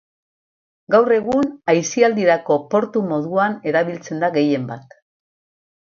Gaur 0.95 1.13
egun, 1.17 1.51
aisialdirako 1.75 2.59
portu 2.73 3.05
moduan 3.13 3.61
erabiltzen 3.73 4.25
da 4.27 4.35
gehienbat. 4.41 5.01